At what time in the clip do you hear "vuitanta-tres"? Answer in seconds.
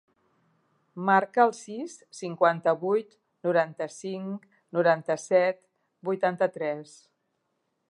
6.11-6.99